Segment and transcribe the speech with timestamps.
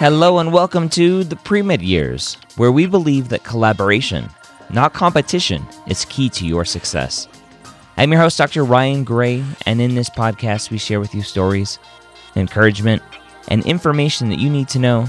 [0.00, 4.28] Hello and welcome to the pre-med years, where we believe that collaboration,
[4.68, 7.26] not competition, is key to your success.
[7.96, 8.64] I'm your host, Dr.
[8.64, 11.78] Ryan Gray, and in this podcast, we share with you stories,
[12.36, 13.02] encouragement,
[13.48, 15.06] and information that you need to know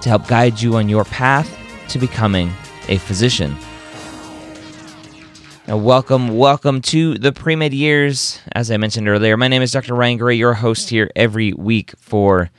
[0.00, 1.48] to help guide you on your path
[1.90, 2.50] to becoming
[2.88, 3.56] a physician.
[5.70, 8.40] Welcome, welcome to the pre med years.
[8.50, 9.94] As I mentioned earlier, my name is Dr.
[9.94, 12.50] Ryan Gray, your host here every week for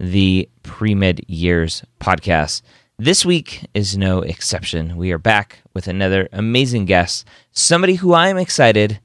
[0.00, 2.62] the pre med years podcast.
[2.98, 4.96] This week is no exception.
[4.96, 8.98] We are back with another amazing guest, somebody who I'm excited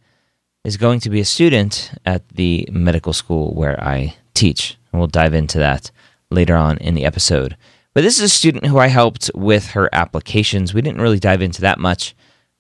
[0.63, 4.75] is going to be a student at the medical school where I teach.
[4.91, 5.91] And we'll dive into that
[6.31, 7.55] later on in the episode.
[7.93, 10.73] But this is a student who I helped with her applications.
[10.73, 12.15] We didn't really dive into that much,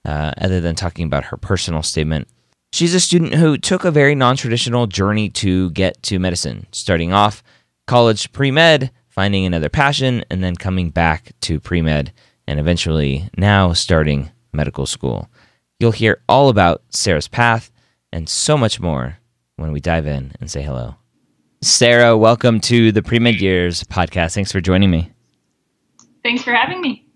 [0.05, 2.27] uh, other than talking about her personal statement.
[2.73, 7.11] She's a student who took a very non traditional journey to get to medicine, starting
[7.11, 7.43] off
[7.87, 12.13] college pre med, finding another passion, and then coming back to pre med,
[12.47, 15.29] and eventually now starting medical school.
[15.79, 17.71] You'll hear all about Sarah's path
[18.13, 19.17] and so much more
[19.55, 20.95] when we dive in and say hello.
[21.61, 24.33] Sarah, welcome to the Pre Med Years podcast.
[24.33, 25.11] Thanks for joining me.
[26.23, 27.07] Thanks for having me.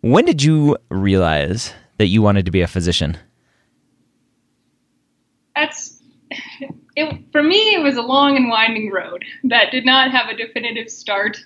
[0.00, 3.18] When did you realize that you wanted to be a physician?
[5.54, 6.00] That's
[6.96, 10.36] it, for me, it was a long and winding road that did not have a
[10.36, 11.38] definitive start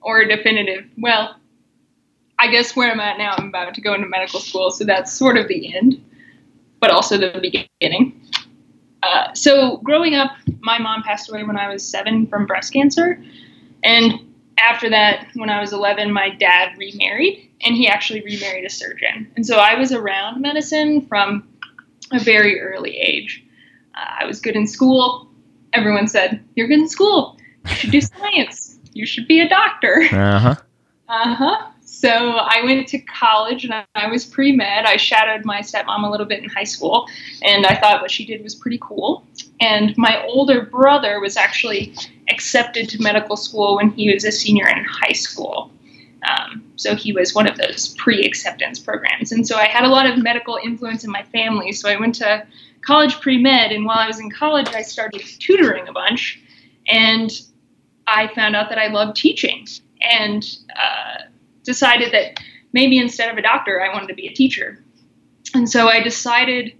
[0.00, 1.36] or a definitive, well,
[2.38, 5.12] I guess where I'm at now, I'm about to go into medical school, so that's
[5.12, 6.02] sort of the end,
[6.80, 8.20] but also the beginning.
[9.02, 13.22] Uh, so, growing up, my mom passed away when I was seven from breast cancer.
[13.84, 14.14] And
[14.58, 19.30] after that, when I was 11, my dad remarried, and he actually remarried a surgeon.
[19.36, 21.48] And so I was around medicine from
[22.12, 23.44] a very early age.
[23.94, 25.28] Uh, I was good in school.
[25.72, 27.38] Everyone said, You're good in school.
[27.66, 28.78] You should do science.
[28.92, 30.02] You should be a doctor.
[30.12, 30.54] Uh huh.
[31.08, 31.66] Uh huh.
[31.86, 34.84] So I went to college and I, was pre med.
[34.84, 37.06] I shadowed my stepmom a little bit in high school,
[37.42, 39.24] and I thought what she did was pretty cool.
[39.60, 41.94] And my older brother was actually
[42.28, 45.70] accepted to medical school when he was a senior in high school.
[46.24, 50.06] Um, so he was one of those pre-acceptance programs, and so I had a lot
[50.06, 51.72] of medical influence in my family.
[51.72, 52.46] So I went to
[52.80, 56.40] college pre-med, and while I was in college, I started tutoring a bunch,
[56.88, 57.30] and
[58.06, 59.66] I found out that I loved teaching,
[60.00, 61.24] and uh,
[61.64, 62.40] decided that
[62.72, 64.82] maybe instead of a doctor, I wanted to be a teacher.
[65.54, 66.74] And so I decided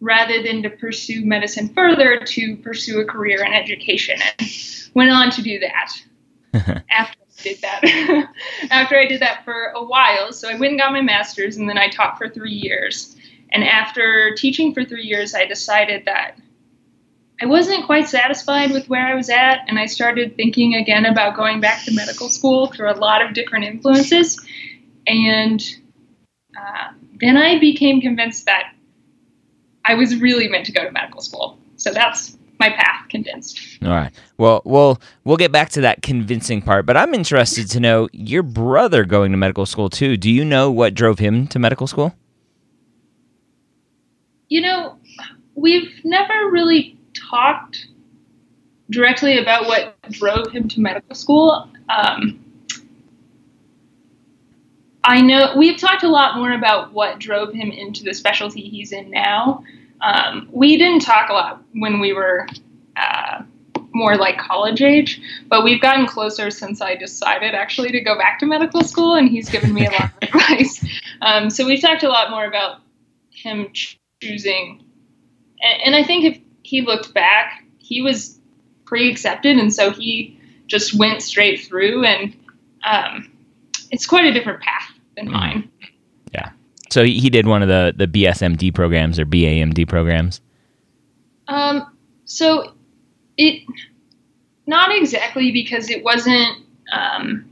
[0.00, 4.50] rather than to pursue medicine further to pursue a career in education and
[4.94, 7.82] went on to do that after did that.
[8.70, 10.32] after I did that for a while.
[10.32, 13.16] So I went and got my master's and then I taught for three years.
[13.50, 16.38] And after teaching for three years, I decided that
[17.42, 21.36] I wasn't quite satisfied with where I was at, and I started thinking again about
[21.36, 24.40] going back to medical school through a lot of different influences.
[25.08, 25.60] And
[26.56, 28.72] uh, then I became convinced that
[29.84, 31.58] I was really meant to go to medical school.
[31.76, 33.58] So that's my path condensed.
[33.82, 34.12] All right.
[34.38, 38.44] Well, we'll we'll get back to that convincing part, but I'm interested to know your
[38.44, 40.16] brother going to medical school too.
[40.16, 42.14] Do you know what drove him to medical school?
[44.48, 44.96] You know,
[45.54, 47.88] we've never really talked
[48.90, 51.68] directly about what drove him to medical school.
[51.88, 52.44] Um,
[55.02, 58.92] I know we've talked a lot more about what drove him into the specialty he's
[58.92, 59.64] in now.
[60.02, 62.46] Um, we didn't talk a lot when we were
[62.96, 63.42] uh,
[63.94, 68.38] more like college age, but we've gotten closer since I decided actually to go back
[68.40, 70.84] to medical school, and he's given me a lot of advice.
[71.20, 72.80] Um, so we've talked a lot more about
[73.30, 73.68] him
[74.20, 74.84] choosing,
[75.60, 78.38] and, and I think if he looked back, he was
[78.84, 82.34] pre accepted, and so he just went straight through, and
[82.84, 83.30] um,
[83.90, 85.32] it's quite a different path than mm.
[85.32, 85.70] mine.
[86.92, 90.42] So he did one of the the BSMD programs or BAMD programs.
[91.48, 91.96] Um.
[92.26, 92.74] So
[93.38, 93.62] it
[94.66, 97.50] not exactly because it wasn't um,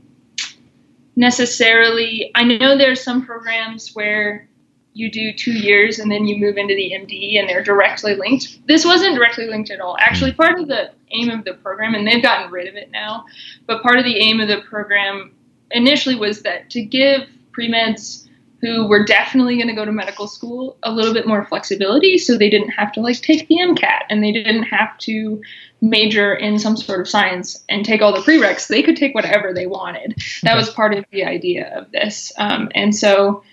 [1.15, 2.31] necessarily.
[2.35, 4.47] I know there are some programs where
[4.93, 8.59] you do two years and then you move into the MD and they're directly linked.
[8.67, 9.97] This wasn't directly linked at all.
[9.99, 13.25] Actually, part of the aim of the program, and they've gotten rid of it now,
[13.65, 15.33] but part of the aim of the program
[15.71, 17.21] initially was that to give
[17.53, 18.27] pre-meds
[18.61, 22.37] who were definitely going to go to medical school a little bit more flexibility so
[22.37, 25.41] they didn't have to like take the MCAT and they didn't have to
[25.81, 28.67] major in some sort of science and take all the prereqs.
[28.67, 30.21] They could take whatever they wanted.
[30.43, 32.31] That was part of the idea of this.
[32.37, 33.43] Um, and so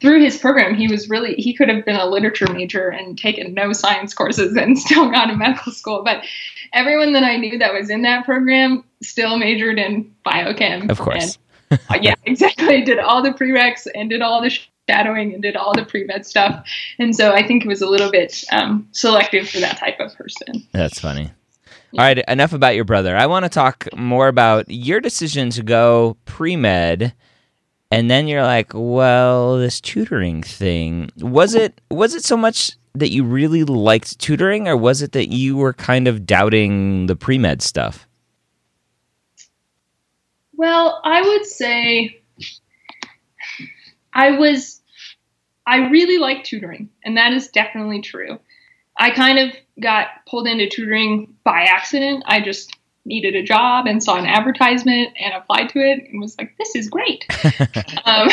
[0.00, 3.54] through his program, he was really, he could have been a literature major and taken
[3.54, 6.02] no science courses and still gone to medical school.
[6.04, 6.24] But
[6.72, 10.90] everyone that I knew that was in that program still majored in biochem.
[10.90, 11.38] Of course.
[12.00, 12.82] Yeah, exactly.
[12.82, 14.50] Did all the prereqs and did all the
[14.88, 16.66] shadowing and did all the pre-med stuff.
[16.98, 20.14] And so I think it was a little bit um, selective for that type of
[20.14, 20.66] person.
[20.72, 21.30] That's funny.
[21.92, 22.00] Yeah.
[22.00, 23.16] All right, enough about your brother.
[23.16, 27.14] I want to talk more about your decision to go pre-med
[27.94, 31.10] and then you're like, well, this tutoring thing.
[31.18, 35.28] Was it was it so much that you really liked tutoring or was it that
[35.28, 38.08] you were kind of doubting the pre-med stuff?
[40.64, 42.22] Well, I would say
[44.14, 44.80] I was,
[45.66, 48.40] I really like tutoring, and that is definitely true.
[48.96, 52.24] I kind of got pulled into tutoring by accident.
[52.26, 52.74] I just
[53.04, 56.74] needed a job and saw an advertisement and applied to it and was like, this
[56.74, 57.26] is great.
[58.06, 58.30] um,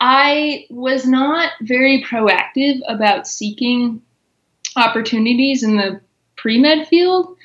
[0.00, 4.02] I was not very proactive about seeking
[4.74, 6.00] opportunities in the
[6.34, 7.36] pre med field.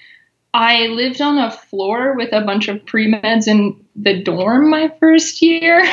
[0.54, 4.94] I lived on a floor with a bunch of pre meds in the dorm my
[5.00, 5.84] first year,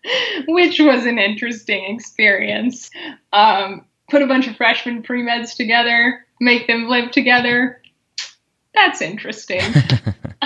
[0.48, 2.90] which was an interesting experience.
[3.32, 7.80] Um, put a bunch of freshman pre meds together, make them live together.
[8.74, 9.62] That's interesting.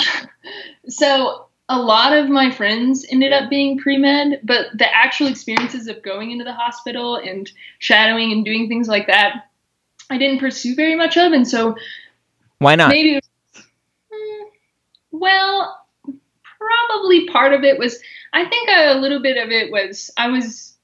[0.89, 5.89] so, a lot of my friends ended up being pre med, but the actual experiences
[5.89, 7.51] of going into the hospital and
[7.81, 9.51] shadowing and doing things like that,
[10.11, 11.33] I didn't pursue very much of.
[11.33, 11.75] And so,
[12.59, 12.91] why not?
[12.91, 13.21] Maybe
[15.21, 15.81] well,
[16.59, 17.99] probably part of it was,
[18.33, 20.75] I think a little bit of it was I was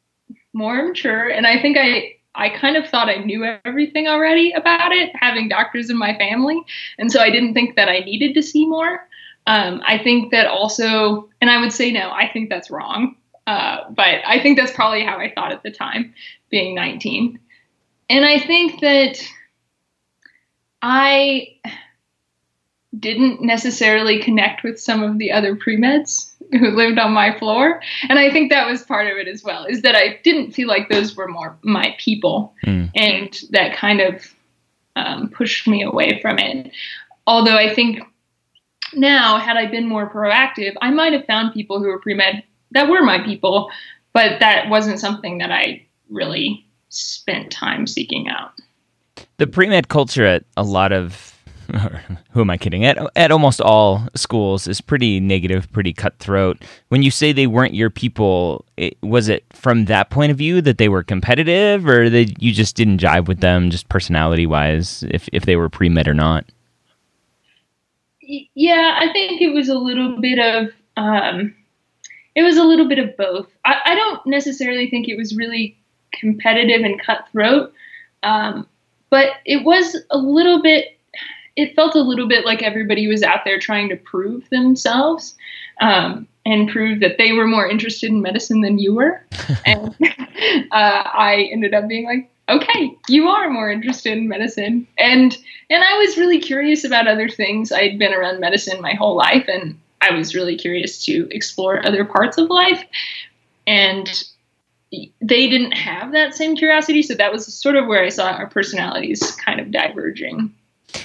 [0.52, 4.92] more mature, and I think I I kind of thought I knew everything already about
[4.92, 6.60] it, having doctors in my family,
[6.98, 9.06] and so I didn't think that I needed to see more.
[9.46, 13.16] Um, I think that also, and I would say no, I think that's wrong.
[13.46, 16.14] Uh, but I think that's probably how I thought at the time,
[16.50, 17.40] being 19.
[18.10, 19.20] And I think that
[20.82, 21.48] I
[22.98, 27.80] didn't necessarily connect with some of the other pre-meds who lived on my floor.
[28.08, 30.68] And i think that was part of it as well is that i didn't feel
[30.68, 32.54] like those were more my people.
[32.64, 32.90] Mm.
[32.94, 34.34] and that kind of
[34.96, 36.72] um, pushed me away from it.
[37.26, 38.00] Although i think
[38.92, 42.42] now had i been more proactive i might have found people who were pre-med
[42.72, 43.70] that were my people
[44.12, 48.52] but that wasn't something that i really spent time seeking out.
[49.38, 51.29] The pre-med culture at a lot of
[52.32, 52.84] who am I kidding?
[52.84, 56.62] At at almost all schools is pretty negative, pretty cutthroat.
[56.88, 60.60] When you say they weren't your people, it, was it from that point of view
[60.62, 65.04] that they were competitive, or that you just didn't jive with them, just personality wise,
[65.10, 66.44] if if they were pre med or not?
[68.20, 71.54] Yeah, I think it was a little bit of um,
[72.34, 73.48] it was a little bit of both.
[73.64, 75.76] I, I don't necessarily think it was really
[76.12, 77.72] competitive and cutthroat,
[78.22, 78.66] um,
[79.10, 80.99] but it was a little bit
[81.56, 85.34] it felt a little bit like everybody was out there trying to prove themselves
[85.80, 89.24] um, and prove that they were more interested in medicine than you were.
[89.66, 89.94] and
[90.70, 94.86] uh, I ended up being like, okay, you are more interested in medicine.
[94.98, 95.36] And
[95.70, 97.72] and I was really curious about other things.
[97.72, 102.04] I'd been around medicine my whole life, and I was really curious to explore other
[102.04, 102.82] parts of life.
[103.66, 104.08] And
[104.90, 108.48] they didn't have that same curiosity, so that was sort of where I saw our
[108.48, 110.52] personalities kind of diverging.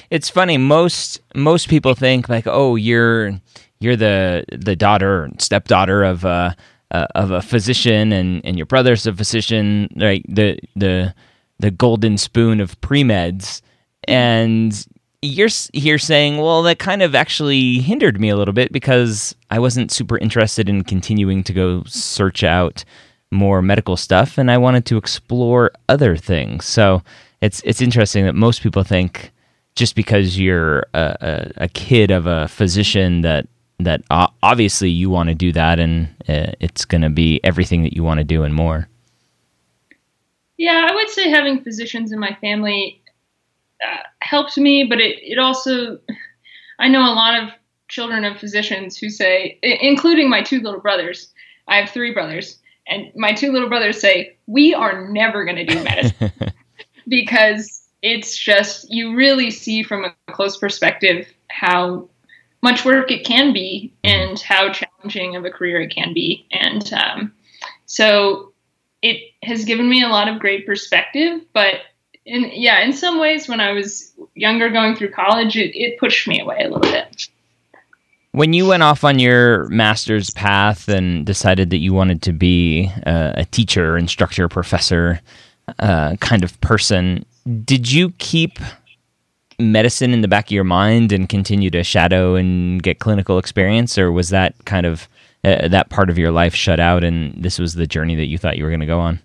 [0.09, 0.57] It's funny.
[0.57, 3.39] Most most people think like, oh, you're
[3.79, 6.55] you're the the daughter stepdaughter of a
[6.91, 10.25] uh, of a physician, and and your brother's a physician, right?
[10.27, 11.13] The the
[11.59, 13.61] the golden spoon of pre meds,
[14.07, 14.85] and
[15.21, 19.59] you're here saying, well, that kind of actually hindered me a little bit because I
[19.59, 22.85] wasn't super interested in continuing to go search out
[23.31, 26.65] more medical stuff, and I wanted to explore other things.
[26.65, 27.01] So
[27.41, 29.31] it's it's interesting that most people think
[29.75, 31.15] just because you're a,
[31.57, 33.47] a, a kid of a physician that
[33.79, 37.93] that obviously you want to do that, and uh, it's going to be everything that
[37.93, 38.87] you want to do and more.
[40.57, 43.01] Yeah, I would say having physicians in my family
[43.85, 45.99] uh, helped me, but it, it also,
[46.79, 47.49] I know a lot of
[47.89, 51.33] children of physicians who say, including my two little brothers,
[51.67, 55.65] I have three brothers, and my two little brothers say, We are never going to
[55.65, 56.31] do medicine
[57.09, 62.07] because it's just, you really see from a close perspective how
[62.61, 66.45] much work it can be and how challenging of a career it can be.
[66.51, 67.33] And um,
[67.87, 68.53] so
[69.01, 71.81] it has given me a lot of great perspective, but
[72.25, 76.27] in yeah, in some ways, when I was younger, going through college, it, it pushed
[76.27, 77.27] me away a little bit.
[78.33, 82.91] When you went off on your master's path and decided that you wanted to be
[83.05, 85.21] uh, a teacher, instructor, professor
[85.79, 87.25] uh, kind of person,
[87.63, 88.59] did you keep
[89.59, 93.97] medicine in the back of your mind and continue to shadow and get clinical experience,
[93.97, 95.07] or was that kind of
[95.43, 98.37] uh, that part of your life shut out and this was the journey that you
[98.37, 99.19] thought you were going to go on?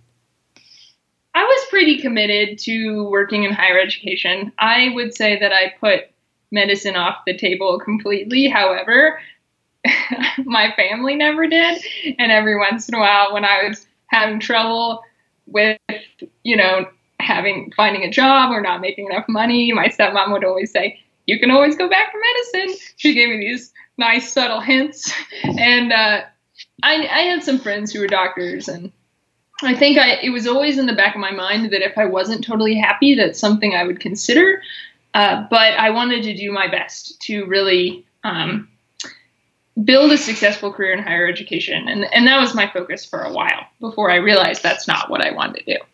[1.35, 4.53] I was pretty committed to working in higher education.
[4.59, 6.11] I would say that I put
[6.51, 8.49] medicine off the table completely.
[8.49, 9.21] However,
[10.45, 11.83] my family never did.
[12.19, 15.03] And every once in a while, when I was having trouble
[15.47, 15.79] with,
[16.43, 16.87] you know,
[17.21, 21.39] having finding a job or not making enough money, my stepmom would always say, "You
[21.39, 25.13] can always go back to medicine." She gave me these nice subtle hints,
[25.45, 26.23] and uh,
[26.83, 28.93] I, I had some friends who were doctors, and
[29.63, 32.07] I think I it was always in the back of my mind that if I
[32.07, 34.63] wasn't totally happy, that's something I would consider.
[35.15, 38.69] Uh, but I wanted to do my best to really um,
[39.83, 43.33] build a successful career in higher education, and and that was my focus for a
[43.33, 45.85] while before I realized that's not what I wanted to do.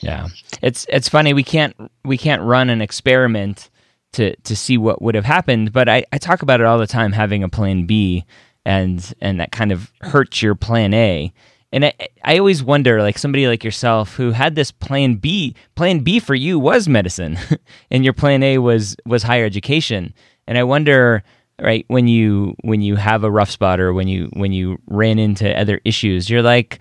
[0.00, 0.28] Yeah,
[0.62, 3.70] it's it's funny we can't we can't run an experiment
[4.12, 6.86] to to see what would have happened, but I, I talk about it all the
[6.86, 8.24] time having a plan B,
[8.64, 11.32] and and that kind of hurts your plan A.
[11.72, 11.92] And I,
[12.24, 16.34] I always wonder like somebody like yourself who had this plan b plan b for
[16.34, 17.36] you was medicine
[17.90, 20.14] and your plan a was was higher education.
[20.46, 21.24] And i wonder
[21.60, 25.18] right when you when you have a rough spot or when you when you ran
[25.18, 26.78] into other issues you're like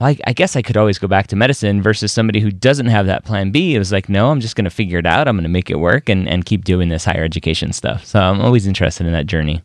[0.00, 3.06] I, I guess i could always go back to medicine versus somebody who doesn't have
[3.06, 5.36] that plan b it was like no i'm just going to figure it out i'm
[5.36, 8.40] going to make it work and, and keep doing this higher education stuff so i'm
[8.40, 9.62] always interested in that journey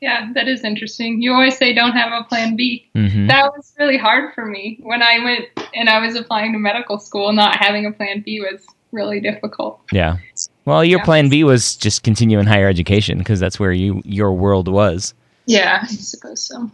[0.00, 1.20] yeah, that is interesting.
[1.20, 2.88] You always say don't have a plan B.
[2.94, 3.26] Mm-hmm.
[3.26, 6.98] That was really hard for me when I went and I was applying to medical
[6.98, 7.32] school.
[7.32, 9.80] Not having a plan B was really difficult.
[9.92, 10.16] Yeah.
[10.64, 11.04] Well, your yeah.
[11.04, 15.12] plan B was just continue in higher education because that's where you your world was.
[15.46, 16.70] Yeah, I suppose so.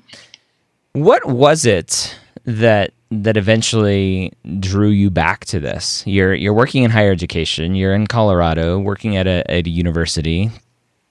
[0.97, 6.03] What was it that that eventually drew you back to this?
[6.07, 7.75] You're you're working in higher education.
[7.75, 10.50] You're in Colorado, working at a at a university,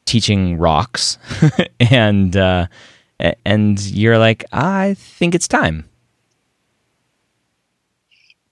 [0.06, 1.20] teaching rocks,
[1.80, 2.65] and uh,
[3.46, 5.88] and you're like, I think it's time.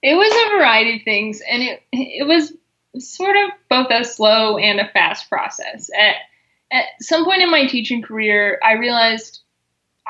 [0.04, 2.52] It was a variety of things, and it it was
[3.00, 5.90] sort of both a slow and a fast process.
[5.98, 6.14] At
[6.70, 9.40] at some point in my teaching career, I realized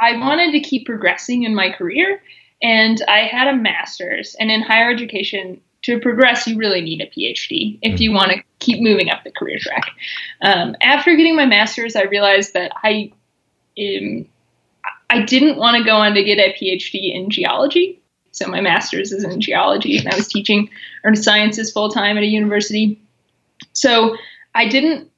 [0.01, 2.21] I wanted to keep progressing in my career,
[2.63, 4.35] and I had a master's.
[4.39, 8.43] And in higher education, to progress, you really need a PhD if you want to
[8.59, 9.91] keep moving up the career track.
[10.41, 13.13] Um, after getting my master's, I realized that I
[13.79, 14.27] um,
[15.11, 18.01] I didn't want to go on to get a PhD in geology.
[18.33, 20.71] So my master's is in geology, and I was teaching
[21.05, 23.01] earth sciences full time at a university.
[23.75, 24.17] So
[24.55, 25.11] I didn't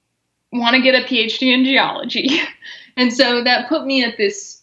[0.53, 2.41] want to get a PhD in geology,
[2.97, 4.56] and so that put me at this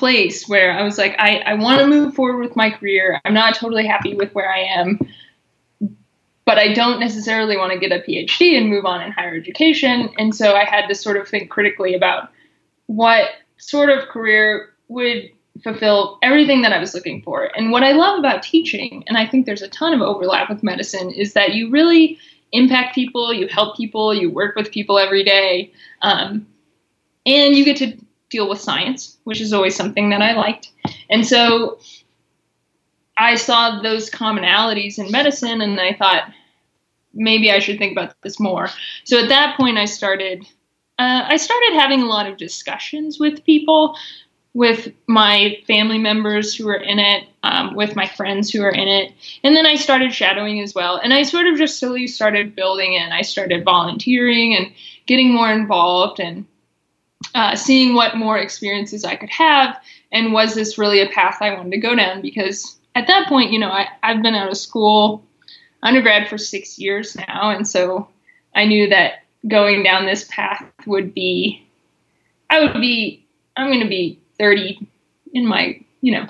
[0.00, 3.20] place where I was like, I, I want to move forward with my career.
[3.24, 4.98] I'm not totally happy with where I am
[6.50, 10.10] but I don't necessarily want to get a PhD and move on in higher education.
[10.18, 12.28] And so I had to sort of think critically about
[12.86, 13.26] what
[13.58, 15.30] sort of career would
[15.62, 17.56] fulfill everything that I was looking for.
[17.56, 20.64] And what I love about teaching, and I think there's a ton of overlap with
[20.64, 22.18] medicine, is that you really
[22.50, 26.44] impact people, you help people, you work with people every day, um,
[27.26, 27.96] and you get to
[28.30, 30.70] deal with science, which is always something that I liked.
[31.10, 31.78] And so
[33.18, 36.32] I saw those commonalities in medicine, and I thought,
[37.12, 38.70] maybe I should think about this more.
[39.04, 40.46] So at that point, I started.
[40.98, 43.96] Uh, I started having a lot of discussions with people,
[44.52, 48.88] with my family members who were in it, um, with my friends who are in
[48.88, 50.96] it, and then I started shadowing as well.
[50.96, 53.12] And I sort of just slowly started building in.
[53.12, 54.72] I started volunteering and
[55.06, 56.46] getting more involved and
[57.34, 59.80] uh, seeing what more experiences I could have,
[60.12, 62.20] and was this really a path I wanted to go down?
[62.20, 65.24] Because at that point, you know, I, I've been out of school
[65.82, 68.08] undergrad for six years now, and so
[68.54, 71.66] I knew that going down this path would be,
[72.50, 73.24] I would be,
[73.56, 74.86] I'm going to be 30
[75.32, 76.26] in my, you know,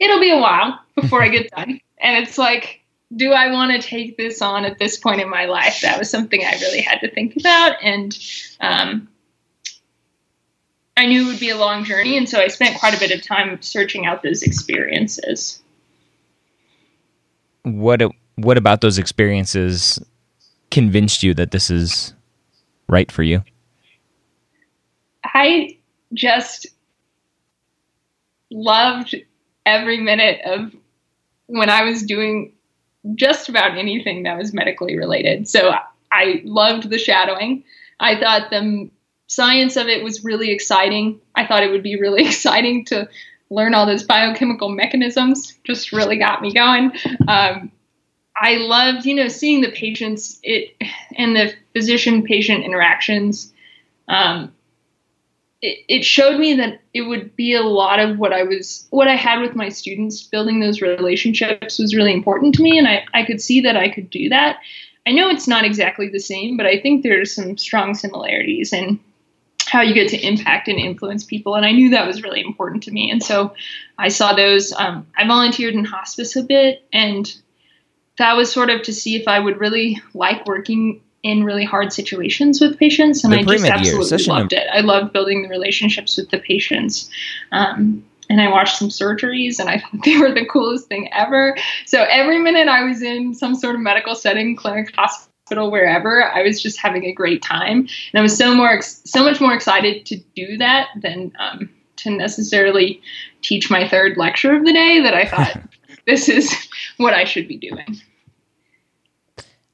[0.00, 1.80] it'll be a while before I get done.
[2.00, 2.80] And it's like,
[3.16, 5.80] do I want to take this on at this point in my life?
[5.82, 7.76] That was something I really had to think about.
[7.82, 8.16] And
[8.60, 9.08] um,
[10.98, 12.16] I knew it would be a long journey.
[12.18, 15.62] And so I spent quite a bit of time searching out those experiences.
[17.62, 18.02] What
[18.34, 20.00] what about those experiences
[20.72, 22.14] convinced you that this is
[22.88, 23.44] right for you?
[25.24, 25.78] I
[26.14, 26.66] just
[28.50, 29.14] loved
[29.66, 30.74] every minute of
[31.46, 32.52] when I was doing
[33.14, 35.48] just about anything that was medically related.
[35.48, 35.74] So
[36.10, 37.62] I loved the shadowing.
[38.00, 38.90] I thought the
[39.28, 41.20] science of it was really exciting.
[41.36, 43.08] I thought it would be really exciting to
[43.50, 45.54] learn all those biochemical mechanisms.
[45.64, 46.92] Just really got me going.
[47.28, 47.70] Um,
[48.36, 50.74] I loved, you know, seeing the patients it
[51.16, 53.52] and the physician patient interactions.
[54.08, 54.52] Um,
[55.60, 59.08] it, it showed me that it would be a lot of what I was, what
[59.08, 60.22] I had with my students.
[60.22, 63.88] Building those relationships was really important to me, and I, I could see that I
[63.88, 64.58] could do that.
[65.06, 69.00] I know it's not exactly the same, but I think there's some strong similarities in
[69.68, 71.54] how you get to impact and influence people.
[71.54, 73.10] And I knew that was really important to me.
[73.10, 73.54] And so
[73.98, 74.72] I saw those.
[74.72, 77.32] Um, I volunteered in hospice a bit, and
[78.18, 81.92] that was sort of to see if I would really like working in really hard
[81.92, 84.68] situations with patients, and the I just absolutely loved it.
[84.72, 87.10] I loved building the relationships with the patients.
[87.50, 91.56] Um, and I watched some surgeries, and I thought they were the coolest thing ever.
[91.86, 96.42] So every minute I was in some sort of medical setting, clinic, hospital, wherever, I
[96.42, 97.78] was just having a great time,
[98.12, 102.10] and I was so more, so much more excited to do that than um, to
[102.10, 103.00] necessarily
[103.42, 105.00] teach my third lecture of the day.
[105.00, 105.62] That I thought
[106.06, 106.52] this is
[106.96, 108.00] what I should be doing.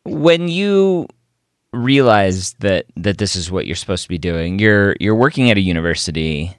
[0.05, 1.07] When you
[1.75, 4.59] realize that that this is what you're supposed to be doing.
[4.59, 6.57] You're you're working at a university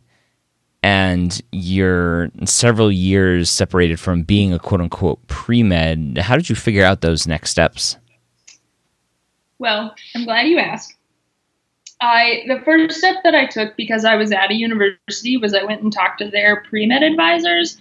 [0.83, 6.17] and you're several years separated from being a quote unquote pre med.
[6.17, 7.97] How did you figure out those next steps?
[9.59, 10.95] Well, I'm glad you asked.
[12.01, 15.63] I the first step that I took because I was at a university was I
[15.63, 17.77] went and talked to their pre med advisors,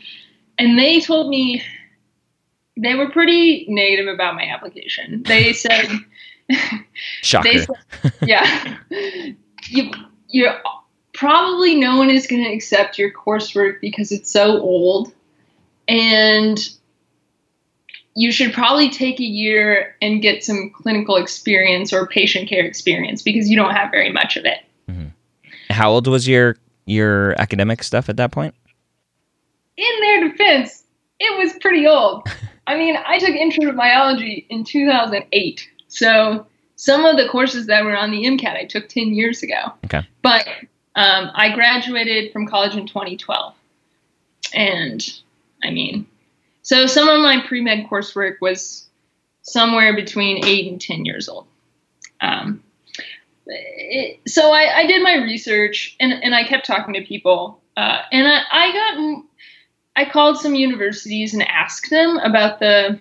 [0.59, 1.63] and they told me
[2.77, 5.23] they were pretty negative about my application.
[5.25, 5.89] They said
[7.23, 7.59] Shocker.
[7.59, 8.79] Said, yeah.
[9.69, 9.91] You,
[10.29, 10.61] you're
[11.15, 15.13] probably no one is going to accept your coursework because it's so old.
[15.89, 16.59] And
[18.15, 23.23] you should probably take a year and get some clinical experience or patient care experience
[23.23, 24.59] because you don't have very much of it.
[24.89, 25.09] Mm-hmm.
[25.71, 28.55] How old was your your academic stuff at that point?
[29.77, 30.85] In their defense,
[31.19, 32.29] it was pretty old.
[32.67, 35.69] I mean, I took intro to biology in 2008.
[35.89, 36.47] So
[36.77, 39.73] some of the courses that were on the MCAT I took 10 years ago.
[39.85, 40.07] Okay.
[40.23, 40.47] But
[40.97, 43.55] um, I graduated from college in 2012.
[44.55, 45.21] And
[45.63, 46.07] I mean,
[46.65, 48.89] so some of my pre med coursework was
[49.43, 51.47] somewhere between eight and 10 years old.
[52.23, 52.65] Um,
[53.47, 57.61] it, so I, I, did my research and, and I kept talking to people.
[57.77, 59.25] Uh, and I, I got,
[59.97, 62.99] I called some universities and asked them about the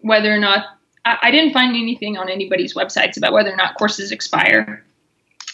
[0.00, 0.66] whether or not
[1.04, 4.84] I, I didn't find anything on anybody's websites about whether or not courses expire.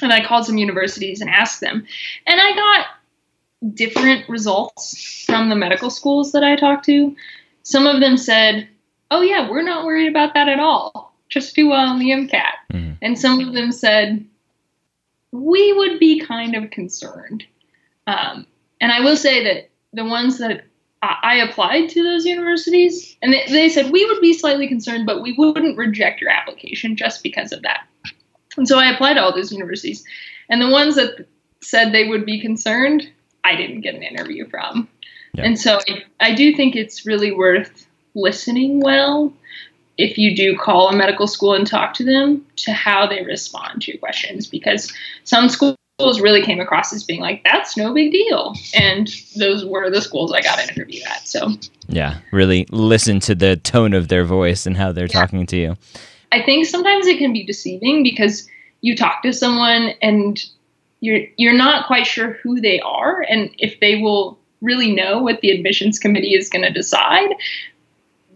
[0.00, 1.86] And I called some universities and asked them.
[2.26, 7.14] And I got different results from the medical schools that I talked to.
[7.62, 8.68] Some of them said,
[9.10, 11.14] Oh, yeah, we're not worried about that at all.
[11.28, 12.52] Just do well on the MCAT.
[12.72, 12.98] Mm.
[13.02, 14.24] And some of them said,
[15.32, 17.44] We would be kind of concerned.
[18.06, 18.46] Um,
[18.80, 20.64] and I will say that the ones that
[21.02, 25.20] I applied to those universities, and they, they said we would be slightly concerned, but
[25.20, 27.86] we wouldn't reject your application just because of that.
[28.56, 30.04] And so I applied to all those universities,
[30.48, 31.26] and the ones that
[31.60, 33.10] said they would be concerned,
[33.42, 34.88] I didn't get an interview from.
[35.34, 35.44] Yeah.
[35.44, 39.32] And so I, I do think it's really worth listening well
[39.98, 43.82] if you do call a medical school and talk to them to how they respond
[43.82, 44.92] to your questions because
[45.24, 45.76] some schools
[46.20, 48.54] really came across as being like, that's no big deal.
[48.74, 51.28] And those were the schools I got an interview at.
[51.28, 51.52] So,
[51.88, 55.20] yeah, really listen to the tone of their voice and how they're yeah.
[55.20, 55.76] talking to you.
[56.32, 58.48] I think sometimes it can be deceiving because
[58.80, 60.42] you talk to someone and
[61.00, 65.40] you're you're not quite sure who they are and if they will really know what
[65.40, 67.30] the admissions committee is going to decide.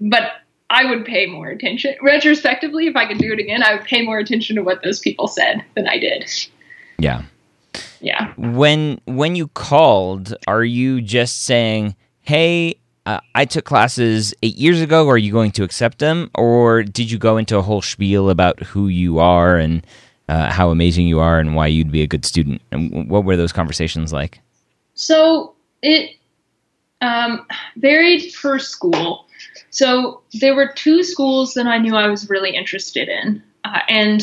[0.00, 0.32] But
[0.68, 1.94] I would pay more attention.
[2.02, 4.98] Retrospectively, if I could do it again, I would pay more attention to what those
[5.00, 6.28] people said than I did.
[6.98, 7.22] Yeah.
[8.00, 8.32] Yeah.
[8.36, 14.80] When when you called, are you just saying, "Hey, uh, I took classes eight years
[14.80, 15.08] ago.
[15.08, 18.60] Are you going to accept them, or did you go into a whole spiel about
[18.60, 19.86] who you are and
[20.28, 22.60] uh, how amazing you are and why you'd be a good student?
[22.72, 24.40] And what were those conversations like?
[24.94, 26.15] So it
[27.00, 29.26] um, varied per school.
[29.70, 34.22] So there were two schools that I knew I was really interested in, uh, and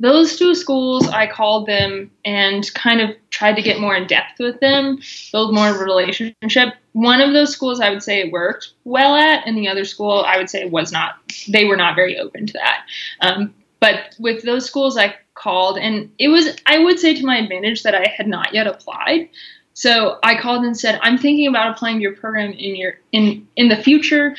[0.00, 4.40] those two schools, I called them and kind of tried to get more in depth
[4.40, 4.98] with them,
[5.30, 6.74] build more of a relationship.
[6.92, 10.24] One of those schools I would say it worked well at, and the other school
[10.26, 11.14] I would say was not,
[11.48, 12.86] they were not very open to that.
[13.20, 17.38] Um, but with those schools, I called, and it was, I would say to my
[17.38, 19.28] advantage that I had not yet applied.
[19.74, 23.46] So I called and said, I'm thinking about applying to your program in your in
[23.56, 24.34] in the future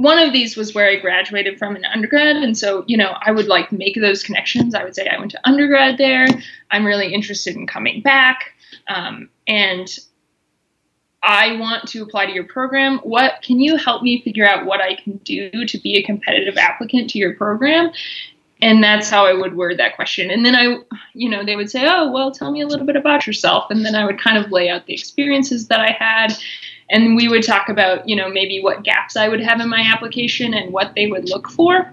[0.00, 2.36] one of these was where I graduated from an undergrad.
[2.36, 4.74] And so, you know, I would like make those connections.
[4.74, 6.26] I would say I went to undergrad there.
[6.70, 8.54] I'm really interested in coming back.
[8.88, 9.94] Um, and
[11.22, 12.98] I want to apply to your program.
[13.00, 16.56] What can you help me figure out what I can do to be a competitive
[16.56, 17.90] applicant to your program?
[18.62, 20.30] And that's how I would word that question.
[20.30, 20.78] And then I,
[21.14, 23.70] you know, they would say, Oh, well, tell me a little bit about yourself.
[23.70, 26.36] And then I would kind of lay out the experiences that I had
[26.90, 29.80] and we would talk about you know maybe what gaps i would have in my
[29.80, 31.92] application and what they would look for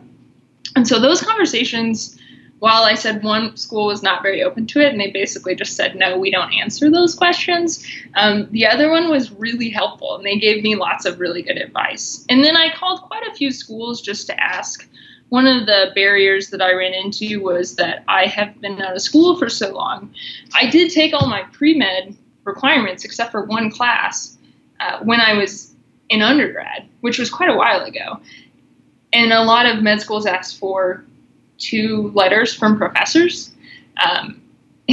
[0.75, 2.19] and so those conversations
[2.59, 5.75] while i said one school was not very open to it and they basically just
[5.75, 10.25] said no we don't answer those questions um, the other one was really helpful and
[10.25, 13.51] they gave me lots of really good advice and then i called quite a few
[13.51, 14.89] schools just to ask
[15.29, 19.01] one of the barriers that I ran into was that I have been out of
[19.01, 20.13] school for so long.
[20.55, 24.37] I did take all my pre med requirements except for one class,
[24.79, 25.73] uh, when I was
[26.09, 28.19] in undergrad, which was quite a while ago.
[29.13, 31.03] And a lot of med schools ask for
[31.57, 33.51] two letters from professors.
[34.03, 34.41] Um,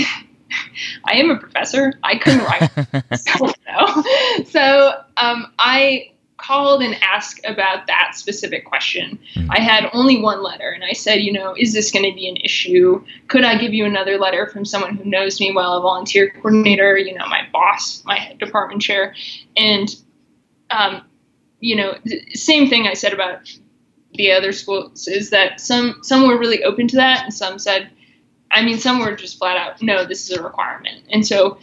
[1.05, 1.93] I am a professor.
[2.03, 2.71] I couldn't write
[3.19, 6.11] so, so um, I
[6.45, 9.19] called and asked about that specific question.
[9.35, 9.49] Mm.
[9.51, 12.29] I had only one letter, and I said, you know, is this going to be
[12.29, 13.03] an issue?
[13.29, 16.99] Could I give you another letter from someone who knows me well, a volunteer coordinator,
[16.99, 19.15] you know, my boss, my department chair,
[19.57, 19.95] and
[20.71, 21.03] um,
[21.61, 21.95] you know,
[22.35, 23.51] same thing I said about
[24.15, 27.91] the other schools is that some some were really open to that, and some said,
[28.51, 31.59] I mean, some were just flat out, no, this is a requirement, and so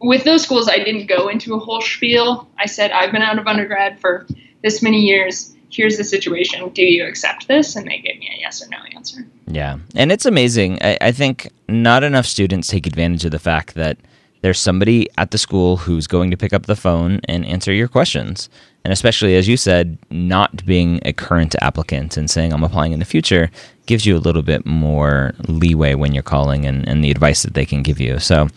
[0.00, 2.48] with those schools, I didn't go into a whole spiel.
[2.58, 4.26] I said, I've been out of undergrad for
[4.62, 5.54] this many years.
[5.70, 6.68] Here's the situation.
[6.70, 7.76] Do you accept this?
[7.76, 9.26] And they gave me a yes or no answer.
[9.46, 9.78] Yeah.
[9.94, 10.78] And it's amazing.
[10.82, 13.98] I, I think not enough students take advantage of the fact that
[14.42, 17.88] there's somebody at the school who's going to pick up the phone and answer your
[17.88, 18.48] questions.
[18.84, 22.98] And especially, as you said, not being a current applicant and saying, I'm applying in
[22.98, 23.50] the future
[23.86, 27.54] gives you a little bit more leeway when you're calling and, and the advice that
[27.54, 28.18] they can give you.
[28.18, 28.48] So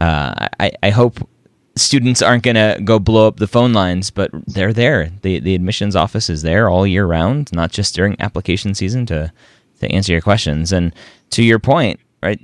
[0.00, 1.28] uh, I, I hope
[1.76, 5.10] students aren't going to go blow up the phone lines, but they're there.
[5.22, 9.32] The, the admissions office is there all year round, not just during application season to,
[9.80, 10.72] to answer your questions.
[10.72, 10.94] And
[11.30, 12.40] to your point, right?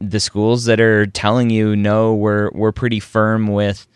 [0.00, 3.86] The schools that are telling you, no, we're, we're pretty firm with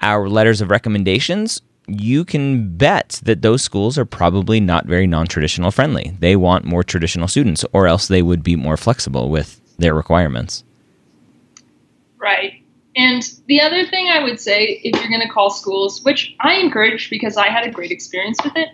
[0.00, 1.60] our letters of recommendations
[1.90, 6.14] you can bet that those schools are probably not very non traditional friendly.
[6.18, 10.64] They want more traditional students, or else they would be more flexible with their requirements.
[12.20, 12.62] Right.
[12.96, 16.54] And the other thing I would say, if you're going to call schools, which I
[16.54, 18.68] encourage because I had a great experience with it,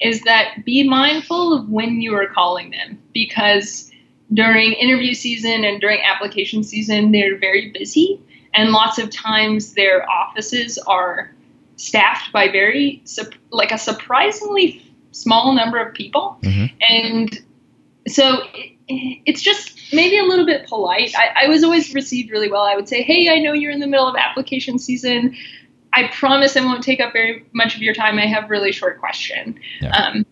[0.00, 3.90] is that be mindful of when you are calling them because
[4.34, 8.20] during interview season and during application season, they're very busy.
[8.54, 11.34] And lots of times their offices are
[11.76, 13.02] staffed by very
[13.50, 16.66] like a surprisingly small number of people, mm-hmm.
[16.88, 17.38] and
[18.08, 18.72] so it,
[19.26, 21.12] it's just maybe a little bit polite.
[21.16, 22.62] I, I was always received really well.
[22.62, 25.34] I would say, "Hey, I know you're in the middle of application season.
[25.94, 28.18] I promise I won't take up very much of your time.
[28.18, 29.90] I have really short question." Yeah.
[29.90, 30.26] Um,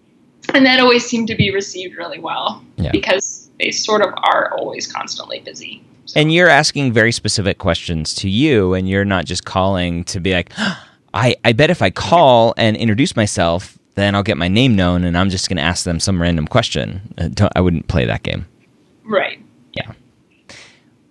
[0.55, 2.91] and that always seemed to be received really well yeah.
[2.91, 5.85] because they sort of are always constantly busy.
[6.07, 6.19] So.
[6.19, 10.33] And you're asking very specific questions to you, and you're not just calling to be
[10.33, 10.53] like,
[11.15, 15.05] I, I bet if I call and introduce myself, then I'll get my name known
[15.05, 17.15] and I'm just going to ask them some random question.
[17.19, 18.47] Uh, I wouldn't play that game.
[19.05, 19.45] Right.
[19.73, 19.93] Yeah.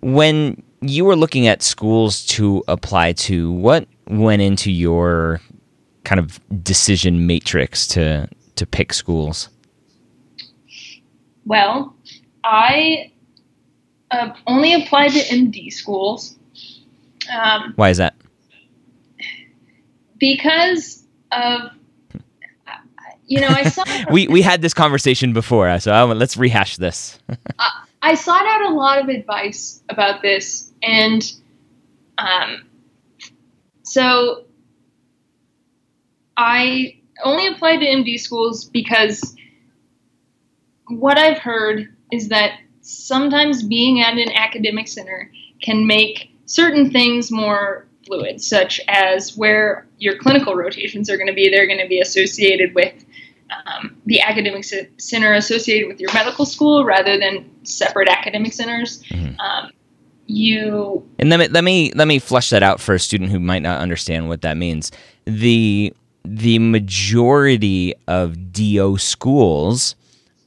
[0.00, 5.40] When you were looking at schools to apply to, what went into your
[6.04, 9.48] kind of decision matrix to to pick schools?
[11.46, 11.94] Well,
[12.44, 13.12] I
[14.10, 16.36] uh, only applied to MD schools.
[17.32, 18.14] Um, Why is that?
[20.18, 21.70] Because of
[23.30, 27.18] you know, I saw we we had this conversation before, so I, let's rehash this.
[27.58, 27.70] I,
[28.02, 31.22] I sought out a lot of advice about this, and
[32.18, 32.66] um,
[33.84, 34.44] so
[36.36, 39.36] I only applied to MD schools because
[40.88, 45.30] what I've heard is that sometimes being at an academic center
[45.62, 51.32] can make certain things more fluid, such as where your clinical rotations are going to
[51.32, 51.48] be.
[51.48, 53.04] They're going to be associated with
[53.66, 54.64] um, the academic
[54.98, 59.02] center associated with your medical school rather than separate academic centers.
[59.04, 59.38] Mm-hmm.
[59.40, 59.70] Um,
[60.26, 63.40] you and let me let me let me flesh that out for a student who
[63.40, 64.92] might not understand what that means.
[65.24, 65.92] The
[66.24, 69.96] the majority of DO schools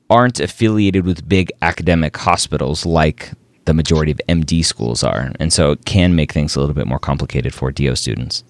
[0.09, 3.31] aren't affiliated with big academic hospitals like
[3.65, 6.87] the majority of MD schools are, and so it can make things a little bit
[6.87, 8.43] more complicated for DO students.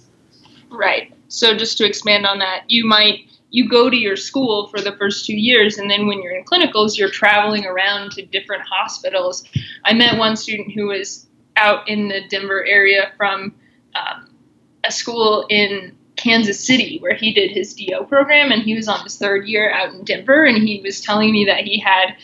[0.70, 1.12] Right.
[1.30, 4.94] So just to expand on that, you might you go to your school for the
[4.94, 9.46] first two years, and then when you're in clinicals, you're traveling around to different hospitals.
[9.86, 13.54] I met one student who was out in the Denver area from
[13.94, 14.36] um,
[14.84, 19.04] a school in Kansas City where he did his DO program, and he was on
[19.04, 22.16] his third year out in Denver, and he was telling me that he had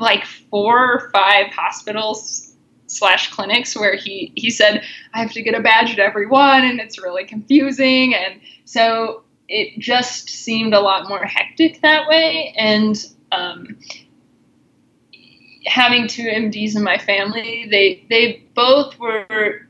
[0.00, 2.56] like four or five hospitals
[2.88, 4.82] slash clinics where he he said
[5.14, 9.22] I have to get a badge at every one, and it's really confusing, and so
[9.52, 12.54] it just seemed a lot more hectic that way.
[12.56, 12.96] And
[13.30, 13.78] um,
[15.66, 19.68] having two MDs in my family, they they both were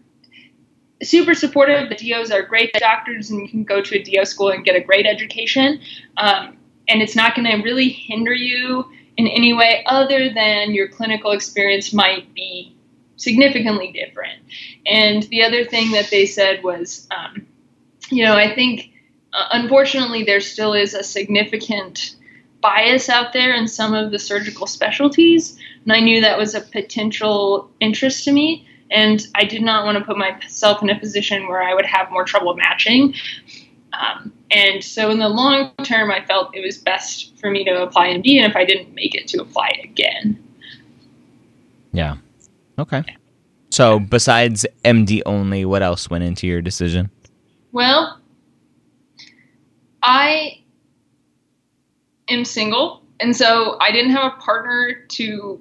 [1.03, 1.89] super supportive.
[1.89, 4.77] The DOs are great doctors, and you can go to a DO school and get
[4.77, 5.81] a great education.
[6.17, 6.57] Um,
[6.89, 8.85] and it's not going to really hinder you
[9.17, 12.77] in any way other than your clinical experience might be
[13.17, 14.39] significantly different.
[14.87, 17.47] And the other thing that they said was, um,
[18.11, 18.92] you know, I think
[19.33, 22.17] uh, unfortunately, there still is a significant
[22.61, 26.61] bias out there in some of the surgical specialties, and I knew that was a
[26.61, 28.69] potential interest to me.
[28.91, 32.11] And I did not want to put myself in a position where I would have
[32.11, 33.15] more trouble matching.
[33.95, 37.83] Um, and so, in the long term, I felt it was best for me to
[37.83, 40.43] apply MD, and if I didn't make it, to apply again.
[41.93, 42.17] Yeah.
[42.79, 43.03] Okay.
[43.71, 47.11] So, besides MD only, what else went into your decision?
[47.73, 48.21] Well,
[50.03, 50.61] I
[52.29, 55.61] am single, and so I didn't have a partner to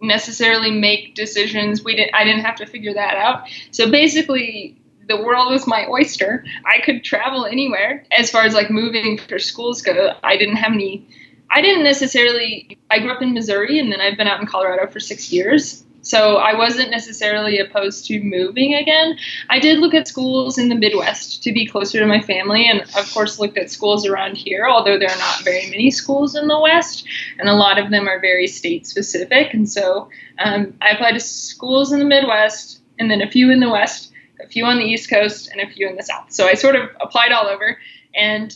[0.00, 1.82] necessarily make decisions.
[1.82, 2.14] We didn't.
[2.14, 3.48] I didn't have to figure that out.
[3.70, 4.76] So basically,
[5.08, 6.44] the world was my oyster.
[6.66, 8.04] I could travel anywhere.
[8.16, 11.06] As far as like moving for schools go, I didn't have any.
[11.50, 12.78] I didn't necessarily.
[12.90, 15.84] I grew up in Missouri, and then I've been out in Colorado for six years.
[16.04, 19.16] So I wasn't necessarily opposed to moving again.
[19.48, 22.82] I did look at schools in the Midwest to be closer to my family, and
[22.96, 26.46] of course looked at schools around here, although there are not very many schools in
[26.46, 27.06] the West,
[27.38, 29.54] and a lot of them are very state specific.
[29.54, 33.60] And so um, I applied to schools in the Midwest, and then a few in
[33.60, 34.12] the West,
[34.44, 36.32] a few on the East Coast, and a few in the South.
[36.32, 37.78] So I sort of applied all over,
[38.14, 38.54] and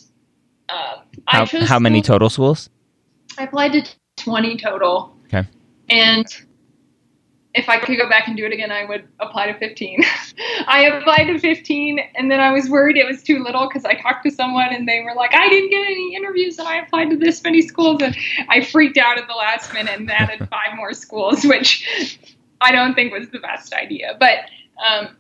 [0.69, 1.67] uh, how, I chose.
[1.67, 2.69] How many total schools?
[3.39, 3.83] I applied to
[4.17, 5.17] 20 total.
[5.27, 5.49] Okay.
[5.89, 6.27] And
[7.59, 10.05] if I could go back and do it again, I would apply to 15.
[10.67, 13.95] I applied to 15, and then I was worried it was too little because I
[13.95, 17.11] talked to someone and they were like, I didn't get any interviews, and I applied
[17.11, 18.17] to this many schools, and
[18.49, 22.19] I freaked out at the last minute and added five more schools, which
[22.61, 24.17] I don't think was the best idea.
[24.19, 24.39] But
[24.87, 25.17] um,